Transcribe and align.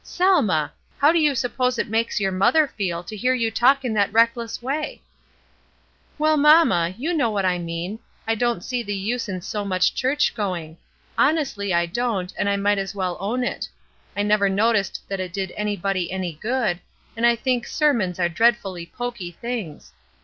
"Selma! 0.17 0.73
How 0.97 1.11
do 1.11 1.19
you 1.19 1.35
suppose 1.35 1.77
it 1.77 1.87
makes 1.87 2.19
your 2.19 2.31
mother 2.31 2.65
feel 2.67 3.03
to 3.03 3.15
hear 3.15 3.35
you 3.35 3.51
talk 3.51 3.85
in 3.85 3.93
that 3.93 4.11
reckless 4.11 4.59
way?" 4.59 4.99
"Well, 6.17 6.37
mamma, 6.37 6.95
you 6.97 7.13
know 7.13 7.29
what 7.29 7.45
I 7.45 7.59
mean. 7.59 7.99
I 8.27 8.33
don't 8.33 8.63
see 8.63 8.81
the 8.81 8.95
use 8.95 9.29
in 9.29 9.41
so 9.41 9.63
much 9.63 9.93
church 9.93 10.33
going; 10.33 10.77
honestly, 11.19 11.71
I 11.71 11.85
don't, 11.85 12.33
and 12.35 12.49
I 12.49 12.57
might 12.57 12.79
as 12.79 12.95
well 12.95 13.15
own 13.19 13.43
it. 13.43 13.69
I 14.17 14.23
never 14.23 14.49
noticed 14.49 15.07
that 15.07 15.19
it 15.19 15.33
did 15.33 15.53
anybody 15.55 16.11
any 16.11 16.33
good, 16.33 16.79
and 17.15 17.23
I 17.23 17.35
think 17.35 17.67
sermons 17.67 18.19
are 18.19 18.27
dreadfully 18.27 18.87
pokey 18.87 19.29
things. 19.29 19.93